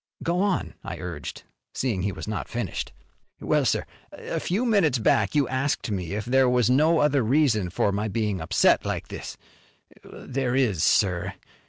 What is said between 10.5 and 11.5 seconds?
is, sir.